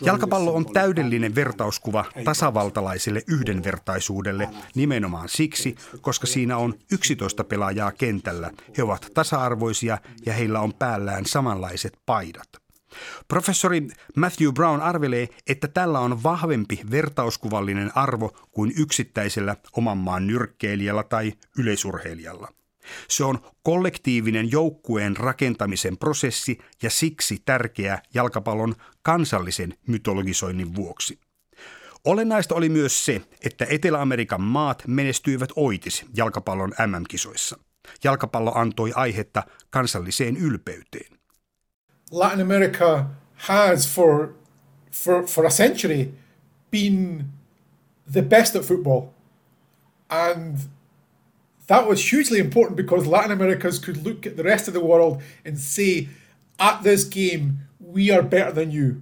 Jalkapallo 0.00 0.54
on 0.54 0.72
täydellinen 0.72 1.34
vertauskuva 1.34 2.04
tasavaltalaiselle 2.24 3.22
yhdenvertaisuudelle 3.28 4.48
nimenomaan 4.74 5.28
siksi, 5.28 5.76
koska 6.00 6.26
siinä 6.26 6.56
on 6.56 6.74
11 6.92 7.44
pelaajaa 7.44 7.92
kentällä. 7.92 8.50
He 8.78 8.82
ovat 8.82 9.06
tasa-arvoisia 9.14 9.98
ja 10.26 10.32
heillä 10.32 10.60
on 10.60 10.74
päällään 10.74 11.26
samanlaiset 11.26 11.98
paidat. 12.06 12.48
Professori 13.28 13.88
Matthew 14.16 14.52
Brown 14.52 14.80
arvelee, 14.80 15.28
että 15.46 15.68
tällä 15.68 16.00
on 16.00 16.22
vahvempi 16.22 16.80
vertauskuvallinen 16.90 17.90
arvo 17.94 18.36
kuin 18.50 18.72
yksittäisellä 18.76 19.56
oman 19.76 19.98
maan 19.98 20.26
nyrkkeilijällä 20.26 21.02
tai 21.02 21.32
yleisurheilijalla. 21.58 22.48
Se 23.08 23.24
on 23.24 23.38
kollektiivinen 23.62 24.50
joukkueen 24.50 25.16
rakentamisen 25.16 25.98
prosessi 25.98 26.58
ja 26.82 26.90
siksi 26.90 27.42
tärkeä 27.44 27.98
jalkapallon 28.14 28.74
kansallisen 29.02 29.74
mytologisoinnin 29.86 30.74
vuoksi. 30.74 31.18
Olennaista 32.04 32.54
oli 32.54 32.68
myös 32.68 33.04
se, 33.04 33.22
että 33.44 33.66
Etelä-Amerikan 33.70 34.40
maat 34.40 34.82
menestyivät 34.86 35.50
oitis 35.56 36.04
jalkapallon 36.16 36.72
MM-kisoissa. 36.86 37.58
Jalkapallo 38.04 38.52
antoi 38.54 38.92
aihetta 38.94 39.42
kansalliseen 39.70 40.36
ylpeyteen. 40.36 41.18
Latin 42.10 42.40
America 42.40 43.04
has 43.34 43.94
for, 43.94 44.28
for, 44.92 45.26
for 45.26 45.46
a 45.46 45.50
century 45.50 46.14
been 46.70 47.24
the 48.12 48.22
best 48.22 48.56
at 48.56 48.62
football. 48.62 49.02
And 50.08 50.58
that 51.72 51.88
was 51.88 52.12
hugely 52.12 52.38
important 52.38 52.76
because 52.76 53.10
Latin 53.10 53.32
Americans 53.32 53.78
could 53.78 54.06
look 54.06 54.26
at 54.26 54.36
the 54.36 54.42
rest 54.42 54.68
of 54.68 54.74
the 54.74 54.80
world 54.80 55.22
and 55.46 55.56
say, 55.56 56.08
at 56.58 56.82
this 56.82 57.04
game, 57.04 57.52
we 57.94 58.14
are 58.14 58.22
better 58.22 58.52
than 58.54 58.72
you. 58.72 58.94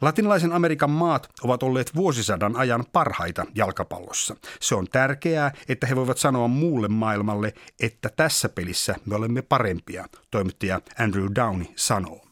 Latinalaisen 0.00 0.52
Amerikan 0.52 0.90
maat 0.90 1.28
ovat 1.42 1.62
olleet 1.62 1.94
vuosisadan 1.96 2.56
ajan 2.56 2.84
parhaita 2.92 3.46
jalkapallossa. 3.54 4.36
Se 4.60 4.74
on 4.74 4.86
tärkeää, 4.92 5.52
että 5.68 5.86
he 5.86 5.96
voivat 5.96 6.18
sanoa 6.18 6.48
muulle 6.48 6.88
maailmalle, 6.88 7.52
että 7.80 8.08
tässä 8.16 8.48
pelissä 8.48 8.94
me 9.06 9.14
olemme 9.14 9.42
parempia, 9.42 10.08
toimittaja 10.30 10.80
Andrew 10.98 11.26
Downey 11.34 11.66
sanoo. 11.76 12.25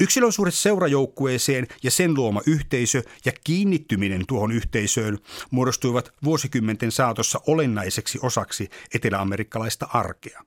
Yksilön 0.00 0.32
suhde 0.32 0.50
seurajoukkueeseen 0.50 1.66
ja 1.82 1.90
sen 1.90 2.14
luoma 2.14 2.40
yhteisö 2.46 3.02
ja 3.24 3.32
kiinnittyminen 3.44 4.26
tuohon 4.28 4.52
yhteisöön 4.52 5.18
muodostuivat 5.50 6.12
vuosikymmenten 6.24 6.92
saatossa 6.92 7.40
olennaiseksi 7.46 8.18
osaksi 8.22 8.68
eteläamerikkalaista 8.94 9.88
arkea. 9.92 10.42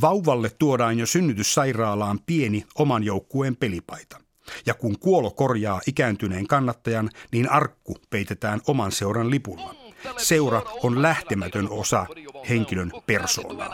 Vauvalle 0.00 0.50
tuodaan 0.50 0.98
jo 0.98 1.06
synnytyssairaalaan 1.06 2.20
pieni 2.26 2.64
oman 2.74 3.04
joukkueen 3.04 3.56
pelipaita. 3.56 4.20
Ja 4.66 4.74
kun 4.74 4.98
kuolo 4.98 5.30
korjaa 5.30 5.80
ikääntyneen 5.86 6.46
kannattajan, 6.46 7.10
niin 7.32 7.50
arkku 7.50 7.96
peitetään 8.10 8.60
oman 8.66 8.92
seuran 8.92 9.30
lipulla. 9.30 9.74
Seura 10.16 10.62
on 10.82 11.02
lähtemätön 11.02 11.70
osa 11.70 12.06
henkilön 12.48 12.92
persoonaa. 13.06 13.68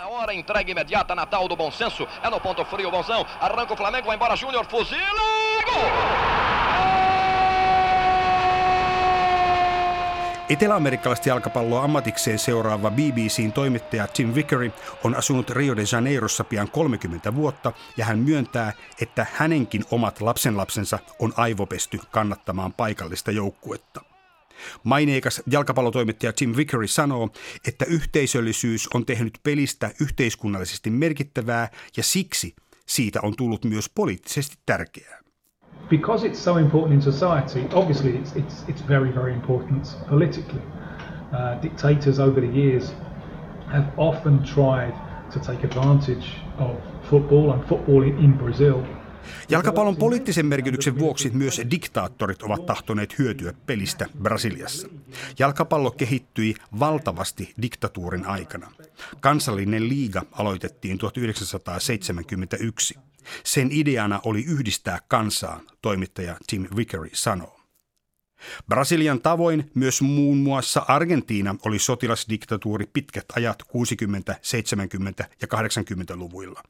Etelä-amerikkalaista 10.49 11.29
jalkapalloa 11.29 11.85
ammatikseen 11.85 12.39
seuraava 12.39 12.91
BBCn 12.91 13.53
toimittaja 13.53 14.07
Tim 14.07 14.35
Vickery 14.35 14.73
on 15.05 15.15
asunut 15.15 15.51
Rio 15.51 15.77
de 15.77 15.83
Janeirossa 15.93 16.45
pian 16.45 16.71
30 16.71 17.35
vuotta 17.35 17.73
ja 17.97 18.05
hän 18.05 18.19
myöntää, 18.19 18.73
että 19.01 19.27
hänenkin 19.33 19.85
omat 19.91 20.21
lapsenlapsensa 20.21 20.99
on 21.19 21.33
aivopesty 21.37 22.01
kannattamaan 22.11 22.73
paikallista 22.73 23.31
joukkuetta. 23.31 24.14
Maineikas 24.85 25.43
jalkapallotoimittaja 25.47 26.33
Tim 26.33 26.53
Vickery 26.57 26.87
sanoo, 26.87 27.29
että 27.69 27.85
yhteisöllisyys 27.85 28.89
on 28.95 29.07
tehnyt 29.07 29.39
pelistä 29.43 29.91
yhteiskunnallisesti 30.01 30.91
merkittävää 30.91 31.69
ja 31.97 32.03
siksi 32.03 32.55
siitä 32.87 33.21
on 33.23 33.37
tullut 33.37 33.65
myös 33.65 33.91
poliittisesti 33.95 34.57
tärkeää. 34.67 35.25
Because 35.89 36.29
it's 36.29 36.35
so 36.35 36.57
important 36.57 36.93
in 36.95 37.13
society, 37.13 37.61
obviously 37.73 38.13
it's, 38.13 38.37
it's, 38.37 38.69
it's 38.69 38.89
very, 38.89 39.15
very 39.15 39.33
important 39.33 39.97
politically. 40.11 40.63
Uh, 41.33 41.63
dictators 41.63 42.19
over 42.19 42.41
the 42.41 42.61
years 42.61 42.95
have 43.73 43.87
often 43.97 44.39
tried 44.39 44.95
to 45.33 45.41
take 45.41 45.67
advantage 45.67 46.27
of 46.59 46.77
football 47.11 47.53
and 47.53 47.65
football 47.65 48.03
in 48.03 48.33
Brazil– 48.39 48.87
Jalkapallon 49.49 49.97
poliittisen 49.97 50.47
merkityksen 50.47 50.99
vuoksi 50.99 51.31
myös 51.31 51.61
diktaattorit 51.71 52.43
ovat 52.43 52.67
tahtoneet 52.67 53.19
hyötyä 53.19 53.53
pelistä 53.67 54.07
Brasiliassa. 54.23 54.89
Jalkapallo 55.39 55.91
kehittyi 55.91 56.55
valtavasti 56.79 57.55
diktatuurin 57.63 58.27
aikana. 58.27 58.71
Kansallinen 59.21 59.89
liiga 59.89 60.23
aloitettiin 60.33 60.99
1971. 60.99 62.95
Sen 63.45 63.69
ideana 63.73 64.21
oli 64.25 64.45
yhdistää 64.45 64.99
kansaa, 65.09 65.61
toimittaja 65.83 66.37
Tim 66.47 66.67
Vickery 66.77 67.11
sanoo. 67.13 67.61
Brasilian 68.69 69.21
tavoin 69.21 69.71
myös 69.75 70.03
muun 70.03 70.37
muassa 70.37 70.85
Argentiina 70.89 71.57
oli 71.65 71.79
sotilasdiktatuuri 71.79 72.87
pitkät 72.93 73.25
ajat 73.37 73.63
60-, 73.63 73.67
70- 75.23 75.27
ja 75.43 75.49
80-luvuilla. 75.55 76.63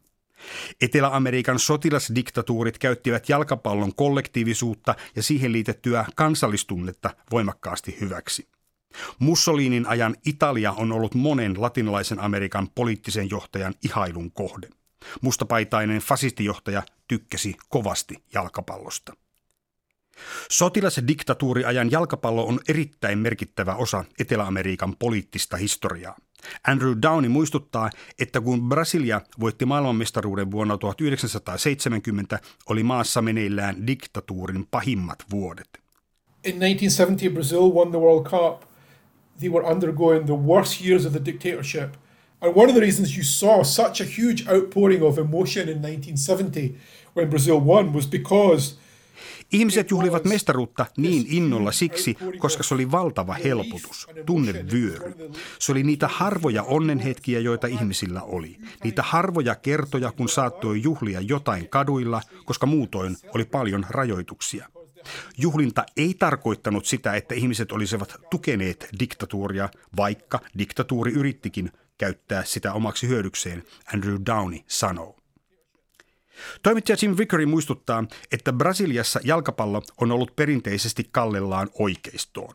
Etelä-Amerikan 0.80 1.58
sotilasdiktatuurit 1.58 2.78
käyttivät 2.78 3.28
jalkapallon 3.28 3.94
kollektiivisuutta 3.94 4.94
ja 5.16 5.22
siihen 5.22 5.52
liitettyä 5.52 6.04
kansallistunnetta 6.14 7.10
voimakkaasti 7.30 7.96
hyväksi. 8.00 8.48
Mussolinin 9.18 9.86
ajan 9.86 10.16
Italia 10.26 10.72
on 10.72 10.92
ollut 10.92 11.14
monen 11.14 11.62
latinalaisen 11.62 12.20
Amerikan 12.20 12.68
poliittisen 12.74 13.30
johtajan 13.30 13.74
ihailun 13.84 14.32
kohde. 14.32 14.68
Mustapaitainen 15.20 16.00
fasistijohtaja 16.00 16.82
tykkäsi 17.08 17.56
kovasti 17.68 18.14
jalkapallosta. 18.34 19.12
Sotilasdiktatuuriajan 20.50 21.90
jalkapallo 21.90 22.46
on 22.46 22.60
erittäin 22.68 23.18
merkittävä 23.18 23.74
osa 23.74 24.04
Etelä-Amerikan 24.18 24.96
poliittista 24.96 25.56
historiaa. 25.56 26.16
Andrew 26.68 26.96
Downey 27.02 27.28
muistuttaa, 27.28 27.90
että 28.18 28.40
kun 28.40 28.68
Brasilia 28.68 29.20
voitti 29.40 29.66
maailmanmestaruuden 29.66 30.50
vuonna 30.50 30.78
1970, 30.78 32.38
oli 32.68 32.82
maassa 32.82 33.22
meneillään 33.22 33.86
diktatuurin 33.86 34.66
pahimmat 34.70 35.24
vuodet. 35.30 35.68
In 36.44 36.60
1970 36.60 37.34
Brazil 37.34 37.74
won 37.74 37.90
the 37.90 37.98
World 37.98 38.24
Cup. 38.24 38.62
They 39.38 39.48
were 39.48 39.66
undergoing 39.66 40.26
the 40.26 40.36
worst 40.36 40.86
years 40.86 41.06
of 41.06 41.12
the 41.12 41.24
dictatorship. 41.24 41.94
And 42.40 42.52
one 42.56 42.68
of 42.68 42.74
the 42.74 42.80
reasons 42.80 43.16
you 43.16 43.24
saw 43.24 43.62
such 43.62 44.00
a 44.00 44.04
huge 44.04 44.44
outpouring 44.48 45.02
of 45.02 45.18
emotion 45.18 45.68
in 45.68 45.83
1970 45.83 46.76
when 47.14 47.30
Brazil 47.30 47.61
won 47.61 47.92
was 47.94 48.07
because 48.07 48.74
Ihmiset 49.55 49.90
juhlivat 49.90 50.25
mestaruutta 50.25 50.87
niin 50.97 51.27
innolla 51.29 51.73
siksi, 51.73 52.17
koska 52.38 52.62
se 52.62 52.75
oli 52.75 52.90
valtava 52.90 53.35
helpotus, 53.35 54.07
tunnevyöry. 54.27 55.14
Se 55.59 55.73
oli 55.73 55.83
niitä 55.83 56.09
harvoja 56.09 56.62
onnenhetkiä, 56.62 57.40
joita 57.40 57.67
ihmisillä 57.67 58.23
oli. 58.23 58.57
Niitä 58.85 59.03
harvoja 59.03 59.55
kertoja, 59.55 60.12
kun 60.12 60.29
saattoi 60.29 60.83
juhlia 60.83 61.21
jotain 61.21 61.69
kaduilla, 61.69 62.21
koska 62.45 62.67
muutoin 62.67 63.17
oli 63.35 63.45
paljon 63.45 63.87
rajoituksia. 63.90 64.69
Juhlinta 65.38 65.85
ei 65.97 66.14
tarkoittanut 66.19 66.87
sitä, 66.87 67.14
että 67.14 67.35
ihmiset 67.35 67.73
olisivat 67.73 68.17
tukeneet 68.31 68.88
diktatuuria, 68.99 69.69
vaikka 69.97 70.40
diktatuuri 70.59 71.12
yrittikin 71.12 71.73
käyttää 71.99 72.45
sitä 72.45 72.73
omaksi 72.73 73.09
hyödykseen, 73.09 73.62
Andrew 73.95 74.17
Downey 74.27 74.59
sanoo. 74.67 75.13
Toimittaja 76.62 76.97
Jim 77.03 77.14
Vickery 77.18 77.47
muistuttaa, 77.47 78.05
että 78.33 78.53
Brasiliassa 78.53 79.20
jalkapallo 79.25 79.83
on 80.01 80.12
ollut 80.12 80.37
perinteisesti 80.37 81.09
kallellaan 81.12 81.70
oikeistoon. 81.79 82.55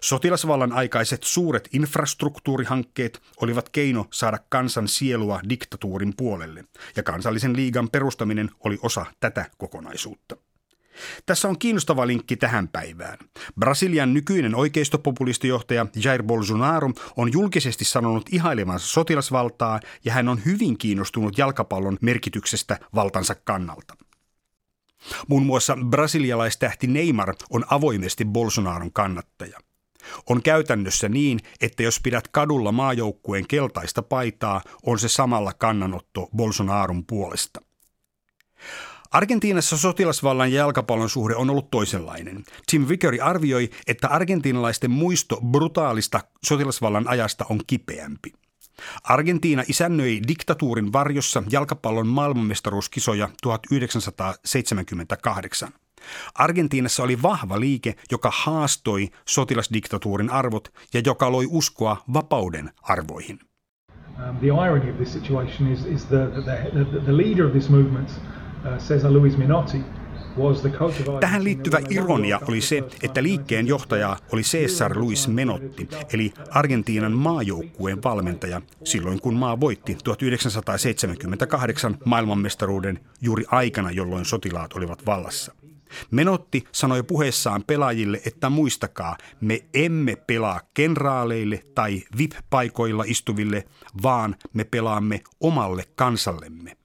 Sotilasvallan 0.00 0.72
aikaiset 0.72 1.22
suuret 1.22 1.68
infrastruktuurihankkeet 1.72 3.22
olivat 3.40 3.68
keino 3.68 4.06
saada 4.12 4.38
kansan 4.48 4.88
sielua 4.88 5.40
diktatuurin 5.48 6.14
puolelle, 6.16 6.64
ja 6.96 7.02
kansallisen 7.02 7.56
liigan 7.56 7.90
perustaminen 7.90 8.50
oli 8.60 8.78
osa 8.82 9.06
tätä 9.20 9.50
kokonaisuutta. 9.58 10.36
Tässä 11.26 11.48
on 11.48 11.58
kiinnostava 11.58 12.06
linkki 12.06 12.36
tähän 12.36 12.68
päivään. 12.68 13.18
Brasilian 13.58 14.14
nykyinen 14.14 14.54
oikeistopopulistijohtaja 14.54 15.86
Jair 16.04 16.22
Bolsonaro 16.22 16.90
on 17.16 17.32
julkisesti 17.32 17.84
sanonut 17.84 18.28
ihailevansa 18.32 18.86
sotilasvaltaa 18.86 19.80
ja 20.04 20.12
hän 20.12 20.28
on 20.28 20.44
hyvin 20.44 20.78
kiinnostunut 20.78 21.38
jalkapallon 21.38 21.98
merkityksestä 22.00 22.78
valtansa 22.94 23.34
kannalta. 23.34 23.96
Muun 25.28 25.46
muassa 25.46 25.78
brasilialaistähti 25.90 26.86
Neymar 26.86 27.34
on 27.50 27.64
avoimesti 27.70 28.24
Bolsonaron 28.24 28.92
kannattaja. 28.92 29.58
On 30.30 30.42
käytännössä 30.42 31.08
niin, 31.08 31.40
että 31.60 31.82
jos 31.82 32.00
pidät 32.00 32.28
kadulla 32.28 32.72
maajoukkueen 32.72 33.46
keltaista 33.48 34.02
paitaa, 34.02 34.62
on 34.86 34.98
se 34.98 35.08
samalla 35.08 35.52
kannanotto 35.52 36.28
Bolsonaron 36.36 37.06
puolesta. 37.06 37.60
Argentiinassa 39.12 39.76
sotilasvallan 39.76 40.52
ja 40.52 40.58
jalkapallon 40.58 41.10
suhde 41.10 41.36
on 41.36 41.50
ollut 41.50 41.70
toisenlainen. 41.70 42.44
Tim 42.70 42.88
Vickery 42.88 43.18
arvioi, 43.20 43.70
että 43.86 44.08
argentiinalaisten 44.08 44.90
muisto 44.90 45.40
brutaalista 45.50 46.20
sotilasvallan 46.46 47.08
ajasta 47.08 47.46
on 47.50 47.60
kipeämpi. 47.66 48.32
Argentiina 49.02 49.62
isännöi 49.68 50.20
diktatuurin 50.28 50.92
varjossa 50.92 51.42
jalkapallon 51.50 52.06
maailmanmestaruuskisoja 52.06 53.28
1978. 53.42 55.70
Argentiinassa 56.34 57.02
oli 57.02 57.22
vahva 57.22 57.60
liike, 57.60 57.94
joka 58.10 58.32
haastoi 58.34 59.08
sotilasdiktatuurin 59.28 60.30
arvot 60.30 60.68
ja 60.94 61.02
joka 61.06 61.32
loi 61.32 61.46
uskoa 61.50 62.04
vapauden 62.12 62.70
arvoihin. 62.82 63.40
Um, 64.28 64.36
the 64.36 64.46
irony 64.46 64.90
of 64.90 64.96
this 64.96 65.12
situation 65.12 65.72
is, 65.72 65.84
is 65.84 66.04
the, 66.04 66.26
the, 66.44 66.84
the, 66.84 67.00
the 67.00 67.16
leader 67.16 67.46
of 67.46 67.52
this 67.52 67.68
movement 67.68 68.10
Minotti 69.38 69.78
Tähän 71.20 71.44
liittyvä 71.44 71.78
ironia 71.90 72.40
oli 72.48 72.60
se, 72.60 72.82
että 73.02 73.22
liikkeen 73.22 73.66
johtaja 73.66 74.16
oli 74.32 74.42
Cesar 74.42 74.98
Luis 74.98 75.28
Menotti, 75.28 75.88
eli 76.12 76.32
Argentiinan 76.50 77.12
maajoukkueen 77.12 78.02
valmentaja, 78.02 78.62
silloin 78.84 79.20
kun 79.20 79.34
maa 79.34 79.60
voitti 79.60 79.96
1978 80.04 81.98
maailmanmestaruuden 82.04 83.00
juuri 83.20 83.44
aikana, 83.50 83.90
jolloin 83.90 84.24
sotilaat 84.24 84.72
olivat 84.72 85.06
vallassa. 85.06 85.54
Menotti 86.10 86.64
sanoi 86.72 87.02
puheessaan 87.02 87.64
pelaajille, 87.66 88.20
että 88.26 88.50
muistakaa, 88.50 89.16
me 89.40 89.60
emme 89.74 90.16
pelaa 90.16 90.60
kenraaleille 90.74 91.60
tai 91.74 92.02
VIP-paikoilla 92.18 93.04
istuville, 93.06 93.64
vaan 94.02 94.36
me 94.52 94.64
pelaamme 94.64 95.20
omalle 95.40 95.84
kansallemme. 95.94 96.81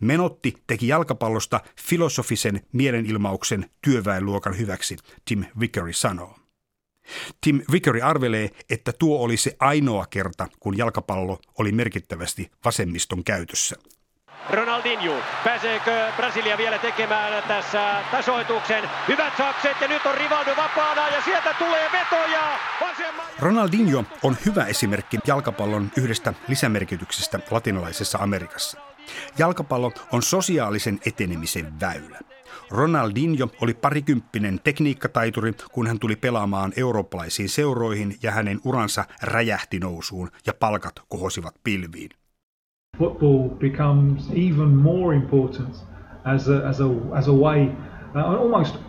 Menotti 0.00 0.54
teki 0.66 0.88
jalkapallosta 0.88 1.60
filosofisen 1.80 2.60
mielenilmauksen 2.72 3.70
työväenluokan 3.82 4.58
hyväksi, 4.58 4.96
Tim 5.24 5.44
Vickery 5.60 5.92
sanoo. 5.92 6.38
Tim 7.40 7.60
Vickery 7.72 8.00
arvelee, 8.02 8.50
että 8.70 8.92
tuo 8.98 9.18
oli 9.18 9.36
se 9.36 9.56
ainoa 9.60 10.06
kerta, 10.10 10.48
kun 10.60 10.76
jalkapallo 10.76 11.38
oli 11.58 11.72
merkittävästi 11.72 12.50
vasemmiston 12.64 13.24
käytössä. 13.24 13.76
Ronaldinho. 14.50 15.14
Pääseekö 15.44 16.12
Brasilia 16.16 16.58
vielä 16.58 16.78
tekemään 16.78 17.42
tässä 17.48 18.04
tasoituksen? 18.10 18.84
Hyvät 19.08 19.36
sakset 19.36 19.76
ja 19.80 19.88
nyt 19.88 20.06
on 20.06 20.14
Rivaldo 20.14 20.50
vapaana 20.56 21.08
ja 21.08 21.22
sieltä 21.22 21.54
tulee 21.58 21.88
vetoja. 21.92 22.58
Ronaldinho 23.38 24.04
on 24.22 24.36
hyvä 24.46 24.64
esimerkki 24.64 25.18
jalkapallon 25.26 25.90
yhdestä 25.96 26.34
lisämerkityksestä 26.48 27.40
latinalaisessa 27.50 28.18
Amerikassa. 28.18 28.85
Jalkapallo 29.38 29.92
on 30.12 30.22
sosiaalisen 30.22 31.00
etenemisen 31.06 31.80
väylä. 31.80 32.20
Ronaldinho 32.70 33.48
oli 33.60 33.74
parikymppinen 33.74 34.60
tekniikkataituri, 34.64 35.52
kun 35.72 35.86
hän 35.86 35.98
tuli 35.98 36.16
pelaamaan 36.16 36.72
eurooppalaisiin 36.76 37.48
seuroihin 37.48 38.16
ja 38.22 38.30
hänen 38.32 38.60
uransa 38.64 39.04
räjähti 39.22 39.78
nousuun 39.78 40.30
ja 40.46 40.54
palkat 40.54 41.00
kohosivat 41.08 41.54
pilviin. 41.64 42.10
Football 42.98 43.48
becomes 43.48 44.30
even 44.30 44.68
more 44.68 45.16
important 45.16 45.74
as 46.24 46.48
a, 46.48 46.68
as 46.68 46.80
a, 46.80 46.84
as 47.12 47.28
a 47.28 47.32
way 47.32 47.68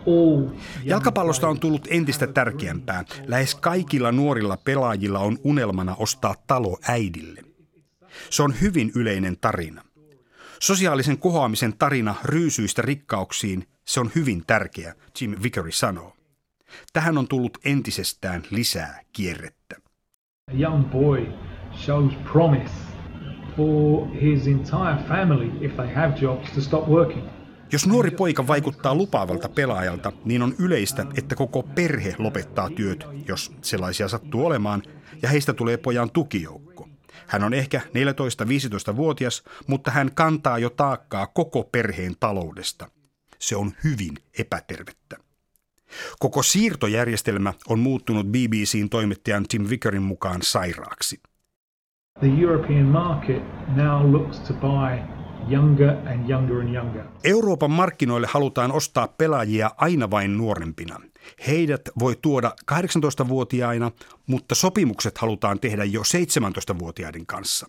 uh, 0.06 0.52
Jalkapallosta 0.84 1.48
on 1.48 1.60
tullut 1.60 1.88
entistä 1.90 2.26
tärkeämpää. 2.26 3.04
Lähes 3.26 3.54
kaikilla 3.54 4.12
nuorilla 4.12 4.56
pelaajilla 4.56 5.18
on 5.18 5.38
unelmana 5.44 5.96
ostaa 5.98 6.34
talo 6.46 6.78
äidille. 6.88 7.42
Se 8.30 8.42
on 8.42 8.54
hyvin 8.60 8.92
yleinen 8.94 9.36
tarina. 9.40 9.82
Sosiaalisen 10.60 11.18
kohoamisen 11.18 11.78
tarina 11.78 12.14
ryysyistä 12.24 12.82
rikkauksiin, 12.82 13.68
se 13.84 14.00
on 14.00 14.10
hyvin 14.14 14.42
tärkeä, 14.46 14.94
Jim 15.20 15.36
Vickery 15.42 15.72
sanoo. 15.72 16.16
Tähän 16.92 17.18
on 17.18 17.28
tullut 17.28 17.58
entisestään 17.64 18.42
lisää 18.50 19.00
kierrettä. 19.12 19.76
A 20.50 20.52
young 20.60 20.84
boy 20.90 21.26
shows 21.84 22.12
promise 22.32 22.74
for 23.56 24.08
his 24.22 24.46
entire 24.46 25.08
family 25.08 25.66
if 25.66 25.74
they 25.74 25.94
have 25.94 26.14
jobs 26.20 26.50
to 26.50 26.60
stop 26.60 26.88
working. 26.88 27.28
Jos 27.72 27.86
nuori 27.86 28.10
poika 28.10 28.46
vaikuttaa 28.46 28.94
lupaavalta 28.94 29.48
pelaajalta, 29.48 30.12
niin 30.24 30.42
on 30.42 30.54
yleistä, 30.58 31.06
että 31.16 31.34
koko 31.34 31.62
perhe 31.62 32.14
lopettaa 32.18 32.70
työt, 32.70 33.06
jos 33.28 33.52
sellaisia 33.62 34.08
sattuu 34.08 34.46
olemaan, 34.46 34.82
ja 35.22 35.28
heistä 35.28 35.52
tulee 35.52 35.76
pojan 35.76 36.10
tukijoukko. 36.10 36.67
Hän 37.28 37.44
on 37.44 37.54
ehkä 37.54 37.80
14-15-vuotias, 37.86 39.44
mutta 39.66 39.90
hän 39.90 40.10
kantaa 40.14 40.58
jo 40.58 40.70
taakkaa 40.70 41.26
koko 41.26 41.62
perheen 41.62 42.14
taloudesta. 42.20 42.90
Se 43.38 43.56
on 43.56 43.72
hyvin 43.84 44.14
epätervettä. 44.38 45.16
Koko 46.18 46.42
siirtojärjestelmä 46.42 47.54
on 47.68 47.78
muuttunut 47.78 48.26
BBCn 48.26 48.88
toimittajan 48.90 49.44
Tim 49.48 49.66
Vickerin 49.70 50.02
mukaan 50.02 50.42
sairaaksi. 50.42 51.20
The 52.20 52.28
European 52.42 52.86
market 52.86 53.42
now 53.76 54.12
looks 54.12 54.38
to 54.38 54.54
buy 54.54 54.98
younger 55.52 55.90
and 55.90 56.30
younger 56.30 56.60
and 56.60 56.74
younger. 56.74 57.04
Euroopan 57.24 57.70
markkinoille 57.70 58.26
halutaan 58.30 58.72
ostaa 58.72 59.08
pelaajia 59.08 59.70
aina 59.76 60.10
vain 60.10 60.38
nuorempina. 60.38 61.00
Heidät 61.46 61.80
voi 61.98 62.16
tuoda 62.22 62.54
18-vuotiaina, 62.72 63.90
mutta 64.26 64.54
sopimukset 64.54 65.18
halutaan 65.18 65.60
tehdä 65.60 65.84
jo 65.84 66.02
17-vuotiaiden 66.02 67.26
kanssa. 67.26 67.68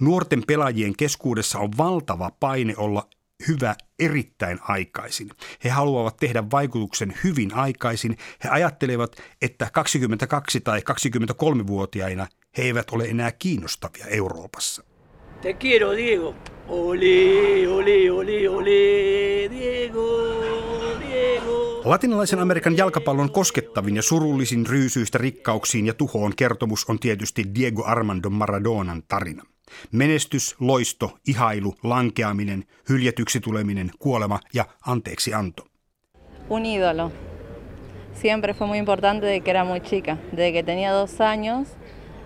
Nuorten 0.00 0.42
pelaajien 0.46 0.96
keskuudessa 0.96 1.58
on 1.58 1.70
valtava 1.78 2.30
paine 2.40 2.74
olla 2.76 3.08
hyvä 3.48 3.74
erittäin 3.98 4.58
aikaisin. 4.62 5.30
He 5.64 5.70
haluavat 5.70 6.16
tehdä 6.16 6.44
vaikutuksen 6.52 7.14
hyvin 7.24 7.54
aikaisin. 7.54 8.16
He 8.44 8.48
ajattelevat, 8.48 9.16
että 9.42 9.70
22- 10.58 10.60
tai 10.64 10.82
23-vuotiaina 10.90 12.26
he 12.58 12.62
eivät 12.62 12.90
ole 12.90 13.04
enää 13.04 13.32
kiinnostavia 13.32 14.06
Euroopassa. 14.06 14.84
Te 15.42 15.56
quiero, 15.64 15.92
Diego. 15.92 16.34
Oli, 16.68 17.66
oli, 17.66 18.10
oli, 18.10 18.48
oli, 18.48 19.50
Diego. 19.50 20.53
Latinalaisen 21.84 22.38
Amerikan 22.38 22.76
jalkapallon 22.76 23.32
koskettavin 23.32 23.96
ja 23.96 24.02
surullisin 24.02 24.66
ryysyistä 24.66 25.18
rikkauksiin 25.18 25.86
ja 25.86 25.94
tuhoon 25.94 26.32
kertomus 26.36 26.84
on 26.88 26.98
tietysti 26.98 27.44
Diego 27.54 27.84
Armando 27.84 28.30
Maradonan 28.30 29.02
tarina. 29.08 29.42
Menestys, 29.92 30.56
loisto, 30.60 31.18
ihailu, 31.26 31.74
lankeaminen, 31.82 32.64
hyljetyksi 32.88 33.40
tuleminen, 33.40 33.90
kuolema 33.98 34.40
ja 34.54 34.64
anteeksi 34.86 35.34
anto. 35.34 35.66
Un 36.50 36.66
ídolo. 36.66 37.12
Siempre 38.22 38.54
fue 38.54 38.66
muy 38.66 38.78
importante 38.78 39.26
de 39.26 39.40
que 39.40 39.50
era 39.50 39.64
muy 39.64 39.80
chica. 39.80 40.16
Desde 40.30 40.52
que 40.52 40.62
tenía 40.62 40.92
dos 40.92 41.20
años, 41.20 41.68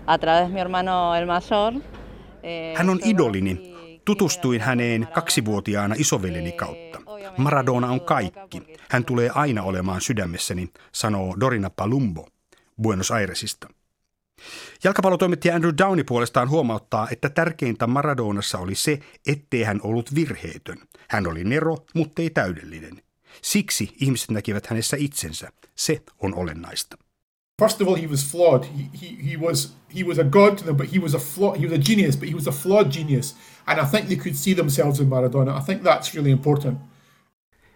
a 0.05 0.17
través 0.17 0.47
de 0.47 0.53
mi 0.53 0.59
hermano 0.59 1.15
el 1.15 1.25
mayor. 1.25 1.73
Eh, 2.43 2.73
Hän 2.77 2.89
on 2.89 2.99
idolini. 3.03 3.75
Tutustuin 4.05 4.61
häneen 4.61 5.07
kaksivuotiaana 5.13 5.95
isoveljeni 5.97 6.51
kautta. 6.51 7.08
Maradona 7.37 7.87
on 7.87 8.01
kaikki. 8.01 8.63
Hän 8.89 9.05
tulee 9.05 9.29
aina 9.35 9.63
olemaan 9.63 10.01
sydämessäni, 10.01 10.69
sanoo 10.91 11.35
Dorina 11.39 11.69
Palumbo 11.69 12.27
Buenos 12.81 13.11
Airesista. 13.11 13.67
Jalkapallotoimittaja 14.83 15.55
Andrew 15.55 15.73
Downey 15.77 16.03
puolestaan 16.03 16.49
huomauttaa, 16.49 17.07
että 17.11 17.29
tärkeintä 17.29 17.87
Maradonassa 17.87 18.57
oli 18.57 18.75
se, 18.75 18.99
ettei 19.27 19.63
hän 19.63 19.79
ollut 19.83 20.15
virheetön. 20.15 20.77
Hän 21.09 21.27
oli 21.27 21.43
nero, 21.43 21.77
mutta 21.93 22.21
ei 22.21 22.29
täydellinen. 22.29 23.01
Siksi 23.41 23.95
ihmiset 24.01 24.31
näkivät 24.31 24.65
hänessä 24.67 24.97
itsensä. 24.99 25.51
Se 25.75 26.01
on 26.19 26.35
olennaista. 26.35 26.97
First 27.61 27.81
of 27.81 27.87
all, 27.87 28.01
he 28.01 28.07
was 28.07 28.31
flawed. 28.31 28.63
He, 28.63 28.83
he, 29.01 29.31
he 29.31 29.37
was 29.37 29.75
he 29.95 30.03
was 30.03 30.19
a 30.19 30.23
god 30.23 30.57
to 30.57 30.63
them, 30.63 30.77
but 30.77 30.93
he 30.93 30.99
was 30.99 31.13
a 31.13 31.19
flaw, 31.19 31.53
he 31.53 31.67
was 31.67 31.73
a 31.73 31.81
genius, 31.81 32.15
but 32.15 32.29
he 32.29 32.35
was 32.35 32.47
a 32.47 32.51
flawed 32.51 32.91
genius. 32.91 33.35
And 33.65 33.79
I 33.79 33.85
think 33.85 34.07
they 34.07 34.15
could 34.15 34.35
see 34.35 34.55
themselves 34.55 34.99
in 34.99 35.09
Maradona. 35.09 35.61
I 35.61 35.65
think 35.65 35.83
that's 35.83 36.15
really 36.15 36.31
important. 36.31 36.77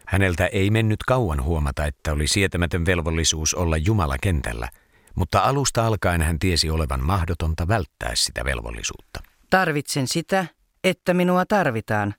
Häneltä 0.08 0.48
ei 0.48 0.70
mennyt 0.70 1.04
kauan 1.08 1.44
huomata, 1.44 1.86
että 1.86 2.12
oli 2.12 2.28
sietämätön 2.28 2.86
velvollisuus 2.86 3.54
olla 3.54 3.78
Jumala 3.78 4.18
kentällä– 4.22 4.70
mutta 5.16 5.40
alusta 5.40 5.88
alkaen 5.88 6.22
hän 6.22 6.40
tiesi 6.40 6.70
olevan 6.70 7.04
mahdotonta 7.04 7.68
välttää 7.68 8.12
sitä 8.16 8.46
velvollisuutta. 8.46 9.20
Tarvitsen 9.50 10.08
sitä, 10.08 10.46
että 10.84 11.14
minua 11.14 11.46
tarvitaan. 11.46 12.16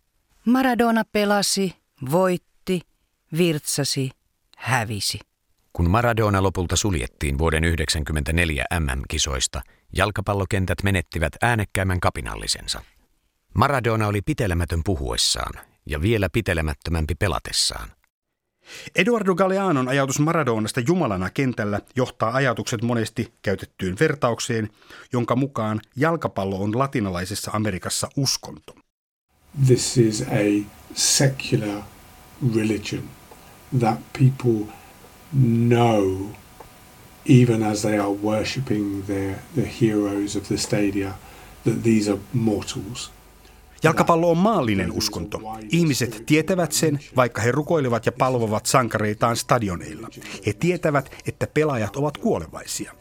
Maradona 0.47 1.03
pelasi, 1.13 1.77
voitti, 2.11 2.81
virtsasi, 3.37 4.11
hävisi. 4.57 5.19
Kun 5.73 5.91
Maradona 5.91 6.43
lopulta 6.43 6.77
suljettiin 6.77 7.39
vuoden 7.39 7.63
1994 7.63 8.65
MM-kisoista, 8.81 9.61
jalkapallokentät 9.97 10.83
menettivät 10.83 11.33
äänekkäämmän 11.43 12.01
kapinallisensa. 12.01 12.83
Maradona 13.55 14.07
oli 14.07 14.23
pitelemätön 14.23 14.81
puhuessaan 14.85 15.74
ja 15.87 16.03
vielä 16.03 16.29
pitelemättömämpi 16.29 17.15
pelatessaan– 17.15 17.89
Eduardo 18.95 19.35
Galeanon 19.35 19.89
ajatus 19.89 20.19
Maradonasta 20.21 20.81
jumalana 20.81 21.31
kentällä 21.31 21.81
johtaa 21.97 22.35
ajatukset 22.35 22.83
monesti 22.83 23.33
käytettyyn 23.43 23.97
vertaukseen, 24.01 24.71
jonka 25.13 25.37
mukaan 25.37 25.81
jalkapallo 25.97 26.57
on 26.57 26.79
latinalaisessa 26.79 27.51
Amerikassa 27.55 28.09
uskonto. 28.17 28.75
This 29.67 29.99
is 29.99 30.23
a 30.23 30.65
secular 30.95 31.83
religion 32.55 33.03
that 33.79 33.99
people 34.19 34.73
know 35.69 36.29
even 37.41 37.63
as 37.63 37.83
they 37.83 37.99
are 37.99 38.13
worshipping 38.23 39.05
the, 39.07 39.35
the 39.55 39.71
heroes 39.81 40.37
of 40.37 40.43
the 40.43 40.57
stadia 40.57 41.13
that 41.65 41.83
these 41.83 42.11
are 42.11 42.21
mortals– 42.33 43.11
Jalkapallo 43.85 44.31
on 44.31 44.39
maallinen 44.39 44.93
uskonto. 44.93 45.41
Ihmiset 45.71 46.23
tietävät 46.27 46.73
sen, 46.73 47.01
vaikka 47.17 47.43
he 47.43 47.53
rukoilevat 47.53 48.07
ja 48.07 48.13
palvovat 48.13 48.67
sankareitaan 48.67 49.37
stadioneilla. 49.37 50.09
He 50.47 50.53
tietävät, 50.53 51.11
että 51.27 51.47
pelaajat 51.47 51.97
ovat 51.97 52.19
kuolevaisia. 52.19 52.93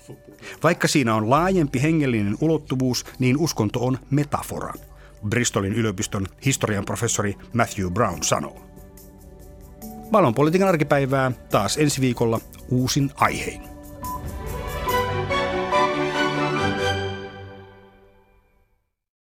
Vaikka 0.63 0.87
siinä 0.87 1.15
on 1.15 1.29
laajempi 1.29 1.81
hengellinen 1.81 2.37
ulottuvuus, 2.41 3.05
niin 3.19 3.37
uskonto 3.37 3.79
on 3.85 3.97
metafora. 4.09 4.73
Bristolin 5.29 5.73
yliopiston 5.73 6.27
historian 6.45 6.85
professori 6.85 7.35
Matthew 7.53 7.91
Brown 7.91 8.23
sanoo. 8.23 8.61
Maailmanpolitiikan 10.11 10.69
arkipäivää 10.69 11.31
taas 11.51 11.77
ensi 11.77 12.01
viikolla 12.01 12.39
uusin 12.69 13.11
aihein. 13.15 13.72